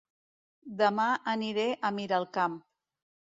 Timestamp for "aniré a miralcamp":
1.35-2.57